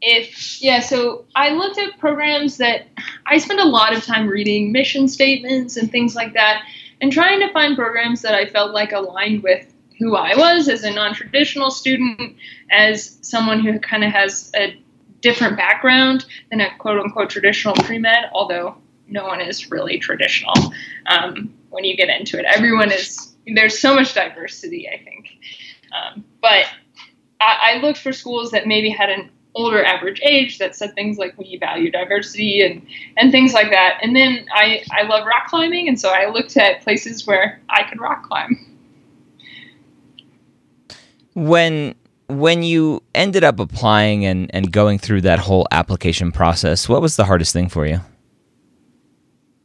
[0.00, 2.88] if yeah, so I looked at programs that
[3.26, 6.64] I spent a lot of time reading mission statements and things like that,
[7.00, 10.84] and trying to find programs that I felt like aligned with who I was as
[10.84, 12.36] a non traditional student,
[12.70, 14.80] as someone who kind of has a
[15.20, 18.76] different background than a quote unquote traditional pre med, although
[19.08, 20.54] no one is really traditional
[21.06, 22.44] um, when you get into it.
[22.44, 25.30] Everyone is, there's so much diversity, I think.
[25.92, 26.66] Um, but
[27.40, 31.18] I, I looked for schools that maybe had an older average age that said things
[31.18, 33.98] like we value diversity and and things like that.
[34.02, 37.82] And then I I love rock climbing, and so I looked at places where I
[37.88, 38.77] could rock climb
[41.38, 41.94] when
[42.28, 47.16] when you ended up applying and, and going through that whole application process, what was
[47.16, 48.00] the hardest thing for you?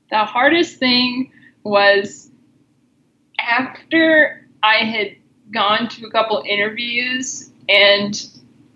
[0.10, 1.34] The hardest thing
[1.64, 2.32] was
[3.38, 5.18] after I had
[5.52, 8.26] gone to a couple interviews and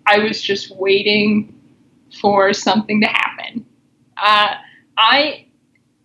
[0.06, 1.54] I was just waiting
[2.20, 3.64] for something to happen.
[4.18, 4.54] Uh,
[4.98, 5.46] I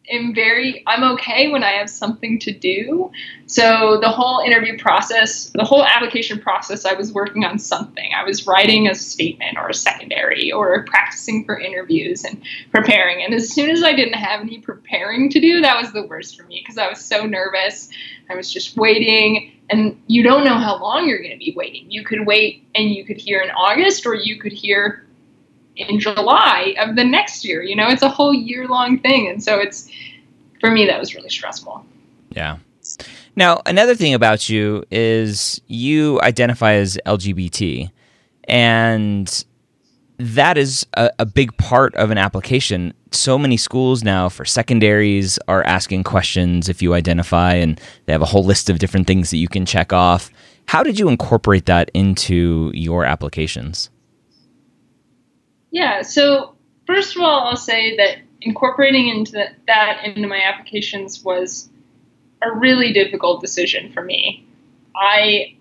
[0.10, 3.12] am very I'm okay when I have something to do.
[3.46, 8.12] So the whole interview process, the whole application process, I was working on something.
[8.16, 13.24] I was writing a statement or a secondary or practicing for interviews and preparing.
[13.24, 16.38] And as soon as I didn't have any preparing to do, that was the worst
[16.38, 17.90] for me because I was so nervous.
[18.30, 21.90] I was just waiting and you don't know how long you're going to be waiting.
[21.90, 25.06] You could wait and you could hear in August or you could hear
[25.76, 27.64] in July of the next year.
[27.64, 29.28] You know, it's a whole year long thing.
[29.28, 29.90] And so it's,
[30.60, 31.86] for me, that was really stressful.
[32.32, 32.58] Yeah.
[33.36, 37.90] Now, another thing about you is you identify as LGBT,
[38.46, 39.46] and
[40.18, 42.94] that is a, a, big part of an application.
[43.12, 48.22] So many schools now for secondaries are asking questions if you identify, and they have
[48.22, 50.30] a whole list of different things that you can check off.
[50.68, 53.90] How did you incorporate that into your applications?
[55.74, 56.54] Yeah, so
[56.86, 61.68] first of all, I'll say that incorporating into the, that into my applications was
[62.44, 64.46] a really difficult decision for me.
[64.96, 65.58] I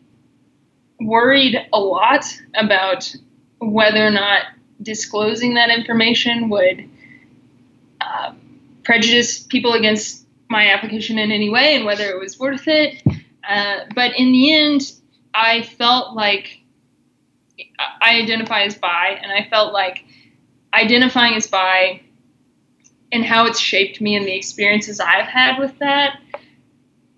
[1.00, 3.10] worried a lot about
[3.58, 4.42] whether or not
[4.82, 6.90] disclosing that information would
[8.02, 8.34] uh,
[8.84, 13.02] prejudice people against my application in any way and whether it was worth it.
[13.48, 14.92] Uh, but in the end,
[15.32, 16.61] I felt like
[18.00, 20.04] I identify as bi, and I felt like
[20.74, 22.02] identifying as bi
[23.12, 26.18] and how it's shaped me and the experiences I've had with that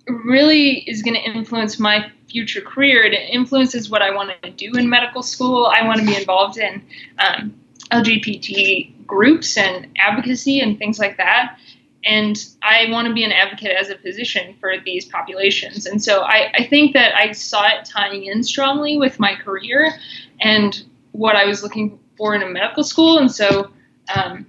[0.09, 3.05] really is going to influence my future career.
[3.05, 5.67] It influences what I want to do in medical school.
[5.67, 6.85] I want to be involved in
[7.19, 7.55] um,
[7.91, 11.59] LGBT groups and advocacy and things like that.
[12.05, 15.87] And I want to be an advocate as a physician for these populations.
[15.87, 19.95] And so I, I think that I saw it tying in strongly with my career
[20.41, 23.19] and what I was looking for in a medical school.
[23.19, 23.71] And so
[24.15, 24.47] um,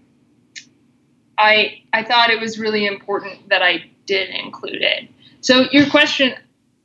[1.37, 5.09] I, I thought it was really important that I did include it.
[5.41, 6.33] So your question,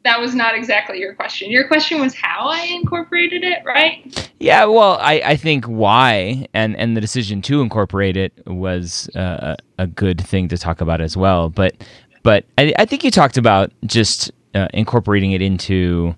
[0.04, 1.50] that was not exactly your question.
[1.50, 4.30] Your question was how I incorporated it, right?
[4.38, 9.56] Yeah, well, I, I think why and, and the decision to incorporate it was uh,
[9.78, 11.50] a good thing to talk about as well.
[11.50, 11.84] But
[12.22, 16.14] but I, I think you talked about just uh, incorporating it into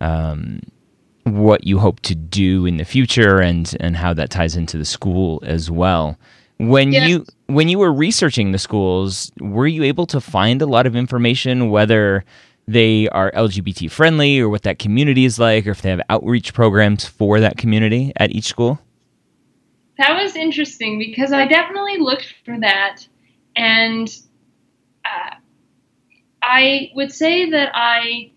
[0.00, 0.60] um,
[1.26, 4.84] what you hope to do in the future and and how that ties into the
[4.84, 6.16] school as well.
[6.58, 10.86] When you when you were researching the schools, were you able to find a lot
[10.86, 12.24] of information whether
[12.68, 16.54] they are LGBT friendly or what that community is like or if they have outreach
[16.54, 18.78] programs for that community at each school?
[19.98, 23.06] That was interesting because I definitely looked for that
[23.56, 24.08] and
[25.04, 25.34] uh,
[26.42, 28.30] I would say that I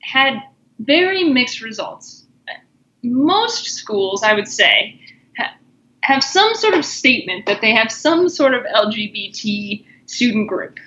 [0.00, 0.40] had
[0.78, 2.26] very mixed results.
[3.02, 5.00] Most schools, I would say,
[5.36, 5.56] ha-
[6.00, 10.78] have some sort of statement that they have some sort of LGBT student group.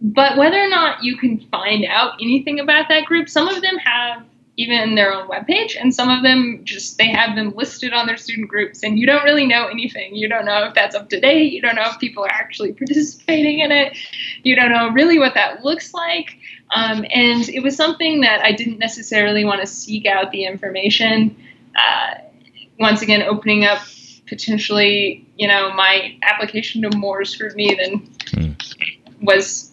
[0.00, 3.76] But whether or not you can find out anything about that group, some of them
[3.78, 4.24] have
[4.56, 8.06] even in their own webpage, and some of them just they have them listed on
[8.06, 10.14] their student groups, and you don't really know anything.
[10.14, 11.52] You don't know if that's up to date.
[11.52, 13.96] You don't know if people are actually participating in it.
[14.42, 16.36] You don't know really what that looks like.
[16.74, 21.36] Um, and it was something that I didn't necessarily want to seek out the information.
[21.76, 22.18] Uh,
[22.78, 23.80] once again, opening up
[24.26, 29.22] potentially, you know, my application to more scrutiny than mm.
[29.22, 29.72] was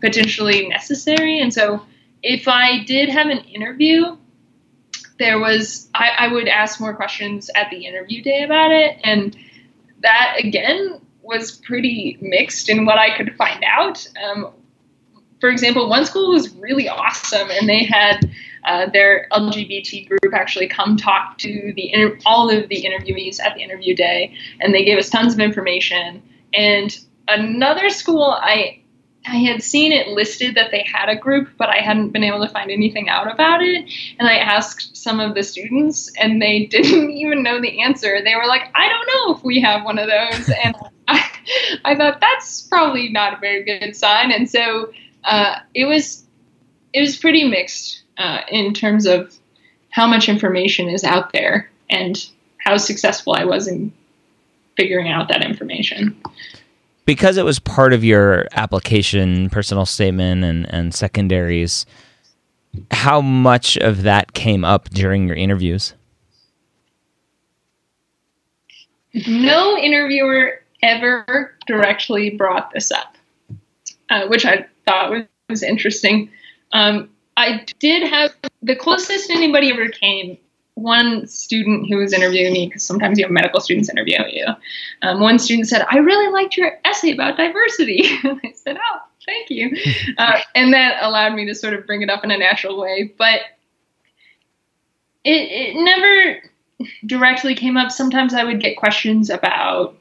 [0.00, 1.40] potentially necessary.
[1.40, 1.84] And so
[2.24, 4.16] if I did have an interview,
[5.18, 9.36] there was I, I, would ask more questions at the interview day about it, and
[10.00, 14.04] that again was pretty mixed in what I could find out.
[14.24, 14.52] Um,
[15.38, 18.30] for example, one school was really awesome, and they had
[18.64, 23.54] uh, their LGBT group actually come talk to the inter- all of the interviewees at
[23.54, 26.22] the interview day, and they gave us tons of information.
[26.54, 28.80] And another school, I
[29.26, 32.44] I had seen it listed that they had a group, but I hadn't been able
[32.46, 33.90] to find anything out about it.
[34.18, 38.22] And I asked some of the students, and they didn't even know the answer.
[38.22, 40.50] They were like, I don't know if we have one of those.
[40.64, 40.76] And
[41.08, 41.30] I,
[41.84, 44.30] I thought that's probably not a very good sign.
[44.30, 44.92] And so
[45.24, 46.24] uh, it was
[46.94, 49.34] it was pretty mixed uh, in terms of
[49.90, 52.26] how much information is out there and
[52.58, 53.92] how successful I was in
[54.76, 56.16] figuring out that information
[57.04, 61.86] because it was part of your application, personal statement, and, and secondaries,
[62.90, 65.94] how much of that came up during your interviews?
[69.26, 73.16] No interviewer ever directly brought this up,
[74.10, 76.30] uh, which I thought was, was interesting.
[76.72, 80.36] Um, I did have the closest anybody ever came
[80.74, 84.46] one student who was interviewing me, because sometimes you have medical students interview you,
[85.02, 88.02] um, one student said, I really liked your essay about diversity.
[88.24, 89.76] I said, Oh, thank you.
[90.18, 93.12] Uh, and that allowed me to sort of bring it up in a natural way.
[93.18, 93.40] But
[95.24, 96.42] it, it never
[97.06, 97.90] directly came up.
[97.90, 99.96] Sometimes I would get questions about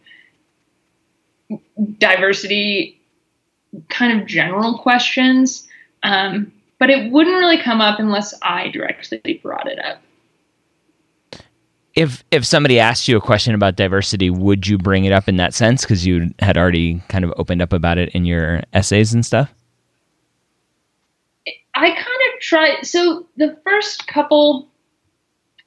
[1.98, 3.02] diversity,
[3.90, 5.68] kind of general questions.
[6.04, 10.02] Um, but it wouldn't really come up unless I directly brought it up.
[11.96, 15.38] If if somebody asked you a question about diversity, would you bring it up in
[15.38, 19.14] that sense because you had already kind of opened up about it in your essays
[19.14, 19.54] and stuff?
[21.76, 22.86] I kind of tried.
[22.86, 24.68] So the first couple,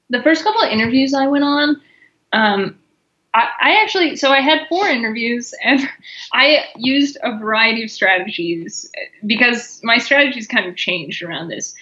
[0.09, 1.81] the first couple of interviews I went on,
[2.33, 2.77] um,
[3.33, 5.81] I, I actually, so I had four interviews and
[6.33, 8.89] I used a variety of strategies
[9.25, 11.75] because my strategies kind of changed around this.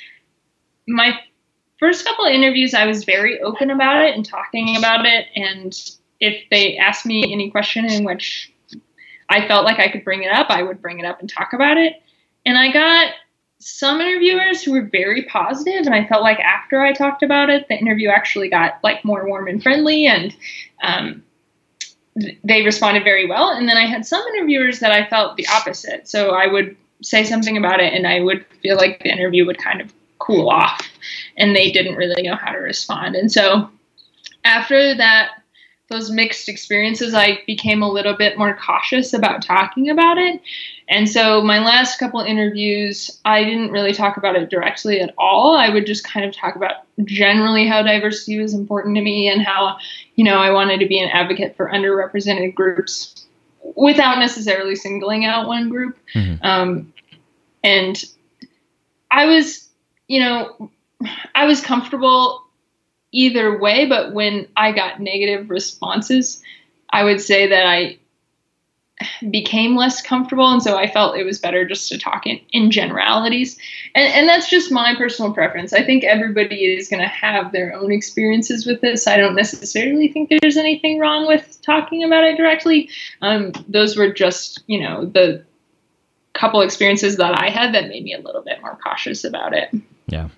[0.87, 1.19] My
[1.79, 5.27] first couple of interviews, I was very open about it and talking about it.
[5.35, 5.77] And
[6.19, 8.51] if they asked me any question in which
[9.29, 11.53] I felt like I could bring it up, I would bring it up and talk
[11.53, 12.01] about it.
[12.45, 13.13] And I got
[13.59, 17.67] some interviewers who were very positive, and I felt like after I talked about it,
[17.67, 20.35] the interview actually got like more warm and friendly, and
[20.83, 21.23] um,
[22.43, 23.49] they responded very well.
[23.49, 26.07] And then I had some interviewers that I felt the opposite.
[26.07, 29.57] So I would say something about it, and I would feel like the interview would
[29.57, 29.91] kind of
[30.25, 30.89] cool off,
[31.37, 33.15] and they didn't really know how to respond.
[33.15, 33.69] And so
[34.43, 35.41] after that,
[35.87, 40.41] those mixed experiences, I became a little bit more cautious about talking about it.
[40.89, 45.55] And so my last couple interviews, I didn't really talk about it directly at all.
[45.55, 49.43] I would just kind of talk about generally how diversity was important to me and
[49.43, 49.77] how,
[50.15, 53.27] you know, I wanted to be an advocate for underrepresented groups
[53.75, 55.97] without necessarily singling out one group.
[56.15, 56.43] Mm-hmm.
[56.43, 56.93] Um,
[57.63, 58.03] and
[59.11, 59.64] I was,
[60.07, 60.71] you know,
[61.33, 62.43] I was comfortable
[63.11, 66.41] either way, but when I got negative responses,
[66.89, 67.97] I would say that I
[69.29, 72.71] became less comfortable and so i felt it was better just to talk in, in
[72.71, 73.57] generalities.
[73.93, 75.73] And, and that's just my personal preference.
[75.73, 79.05] I think everybody is going to have their own experiences with this.
[79.05, 82.89] I don't necessarily think there's anything wrong with talking about it directly.
[83.21, 85.43] Um, those were just you know the
[86.33, 89.73] couple experiences that i had that made me a little bit more cautious about it
[90.07, 90.29] yeah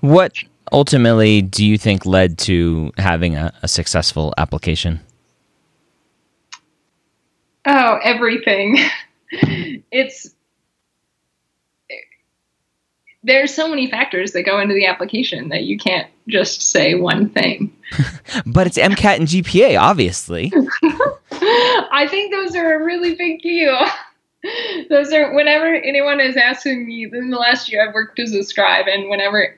[0.00, 0.32] what
[0.72, 5.00] ultimately do you think led to having a, a successful application
[7.64, 8.78] Oh, everything.
[9.30, 10.34] it's
[13.24, 17.30] there's so many factors that go into the application that you can't just say one
[17.30, 17.72] thing.
[18.46, 20.52] but it's MCAT and GPA, obviously.
[21.32, 23.78] I think those are a really big deal.
[24.88, 28.42] those are whenever anyone is asking me in the last year I've worked as a
[28.42, 29.56] scribe and whenever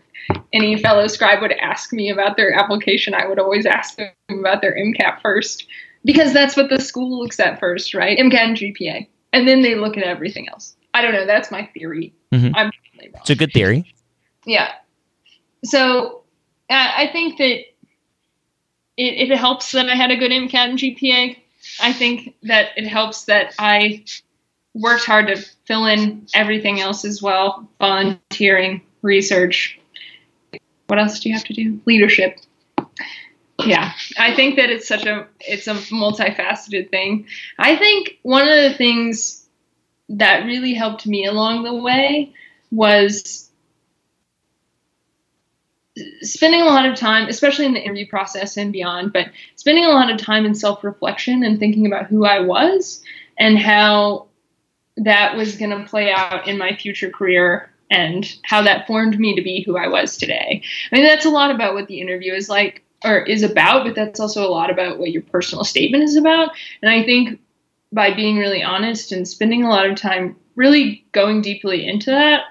[0.53, 4.62] any fellow scribe would ask me about their application, I would always ask them about
[4.62, 5.66] their MCAT first
[6.05, 8.18] because that's what the school looks at first, right?
[8.18, 10.76] MCAT and GPA, and then they look at everything else.
[10.93, 11.26] I don't know.
[11.26, 12.14] That's my theory.
[12.32, 12.55] Mm-hmm.
[12.55, 12.70] I'm
[13.01, 13.93] It's a good theory.
[14.47, 14.72] Yeah.
[15.64, 16.22] So
[16.70, 17.59] I think that
[18.97, 21.37] it, it helps that I had a good MCAT and GPA.
[21.80, 24.05] I think that it helps that I
[24.75, 29.79] worked hard to fill in everything else as well volunteering, research.
[30.89, 31.81] What else do you have to do?
[31.87, 32.39] Leadership
[33.64, 37.27] yeah i think that it's such a it's a multifaceted thing
[37.59, 39.47] i think one of the things
[40.09, 42.33] that really helped me along the way
[42.70, 43.51] was
[46.22, 49.91] spending a lot of time especially in the interview process and beyond but spending a
[49.91, 53.03] lot of time in self-reflection and thinking about who i was
[53.39, 54.27] and how
[54.97, 59.34] that was going to play out in my future career and how that formed me
[59.34, 60.62] to be who I was today.
[60.90, 63.95] I mean, that's a lot about what the interview is like or is about, but
[63.95, 66.51] that's also a lot about what your personal statement is about.
[66.82, 67.40] And I think
[67.92, 72.45] by being really honest and spending a lot of time really going deeply into that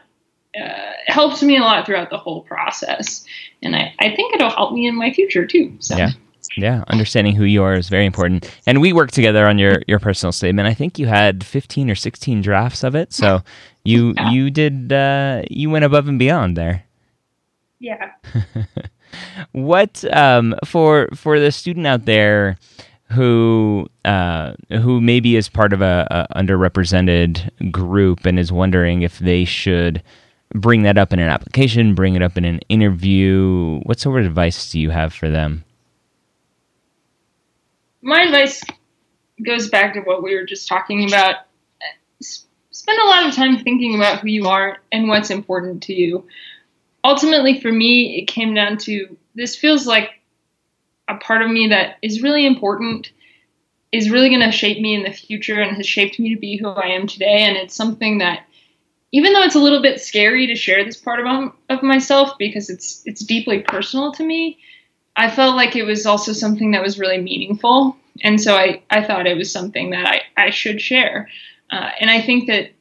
[0.60, 3.26] uh, helps me a lot throughout the whole process.
[3.62, 5.76] And I, I think it'll help me in my future too.
[5.80, 5.98] So.
[5.98, 6.12] Yeah.
[6.58, 8.54] Yeah, understanding who you are is very important.
[8.68, 10.68] And we worked together on your, your personal statement.
[10.68, 13.14] I think you had 15 or 16 drafts of it.
[13.14, 13.42] So
[13.84, 14.32] you yeah.
[14.32, 16.86] you did uh, you went above and beyond there.
[17.80, 18.12] Yeah.
[19.52, 22.58] what um, for for the student out there
[23.12, 29.20] who uh, who maybe is part of a, a, underrepresented group and is wondering if
[29.20, 30.02] they should
[30.56, 33.80] bring that up in an application, bring it up in an interview.
[33.84, 35.64] What sort of advice do you have for them?
[38.04, 38.64] My advice
[39.44, 41.38] goes back to what we were just talking about.
[42.22, 46.26] Spend a lot of time thinking about who you are and what's important to you
[47.04, 50.22] ultimately for me it came down to this feels like
[51.08, 53.12] a part of me that is really important,
[53.92, 56.56] is really going to shape me in the future, and has shaped me to be
[56.56, 57.44] who I am today.
[57.44, 58.48] And it's something that,
[59.12, 62.70] even though it's a little bit scary to share this part of of myself because
[62.70, 64.60] it's it's deeply personal to me,
[65.16, 69.04] I felt like it was also something that was really meaningful, and so I I
[69.04, 71.30] thought it was something that I I should share.
[71.72, 72.72] Uh, and I think that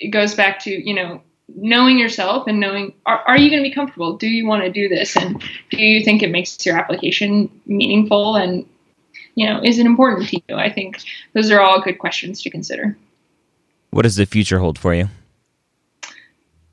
[0.00, 1.22] it goes back to you know
[1.54, 4.16] knowing yourself and knowing are, are you going to be comfortable?
[4.16, 5.16] Do you want to do this?
[5.16, 8.36] And do you think it makes your application meaningful?
[8.36, 8.66] And
[9.34, 10.56] you know is it important to you?
[10.56, 10.98] I think
[11.34, 12.96] those are all good questions to consider.
[13.90, 15.08] What does the future hold for you?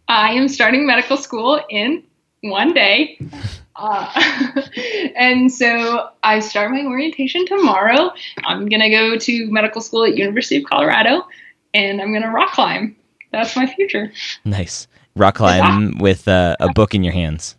[0.07, 2.03] I am starting medical school in
[2.41, 3.19] one day
[3.79, 4.61] uh,
[5.15, 8.11] and so i start my orientation tomorrow
[8.43, 11.25] i'm going to go to medical school at university of colorado
[11.73, 12.95] and i'm going to rock climb
[13.31, 14.11] that's my future.
[14.45, 14.87] Nice.
[15.15, 17.55] Rock climb with uh, a book in your hands.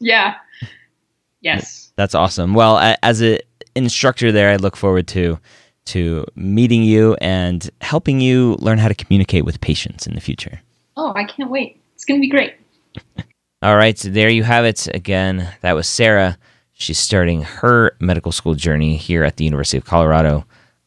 [0.00, 0.36] Yeah.
[1.40, 1.92] Yes.
[1.96, 2.54] That's awesome.
[2.54, 3.38] Well, as an
[3.74, 5.38] instructor there, I look forward to
[5.86, 10.60] to meeting you and helping you learn how to communicate with patients in the future.
[10.98, 11.80] Oh, I can't wait.
[11.94, 12.54] It's going to be great.
[13.60, 14.86] All right, so there you have it.
[14.94, 16.38] Again, that was Sarah.
[16.72, 20.44] She's starting her medical school journey here at the University of Colorado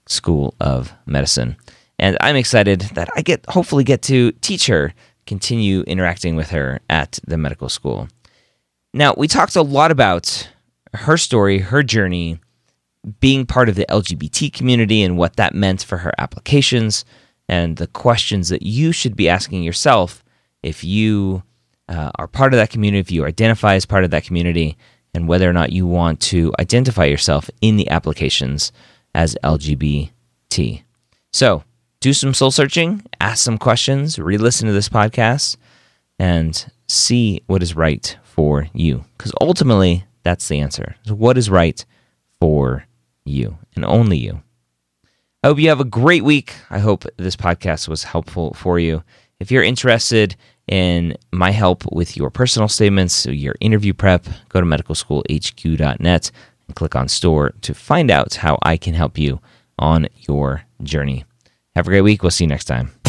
[0.08, 1.58] School of Medicine
[2.02, 4.94] and I'm excited that I get hopefully get to teach her,
[5.28, 8.10] continue interacting with her at the medical school.
[8.94, 10.50] Now, we talked a lot about
[10.96, 12.40] her story, her journey,
[13.20, 17.06] being part of the LGBT community and what that meant for her applications,
[17.48, 20.24] and the questions that you should be asking yourself
[20.64, 21.44] if you
[21.92, 24.78] uh, are part of that community, if you identify as part of that community,
[25.14, 28.72] and whether or not you want to identify yourself in the applications
[29.14, 30.84] as LGBT.
[31.34, 31.64] So,
[32.00, 35.58] do some soul searching, ask some questions, re listen to this podcast,
[36.18, 39.04] and see what is right for you.
[39.18, 40.96] Because ultimately, that's the answer.
[41.06, 41.84] So what is right
[42.40, 42.86] for
[43.26, 44.42] you and only you?
[45.44, 46.54] I hope you have a great week.
[46.70, 49.04] I hope this podcast was helpful for you.
[49.40, 50.36] If you're interested
[50.72, 56.32] in my help with your personal statements, so your interview prep, go to medicalschoolhq.net
[56.68, 59.42] and click on store to find out how I can help you
[59.78, 61.26] on your journey.
[61.76, 62.24] Have a great week.
[62.24, 63.01] We'll see you next time.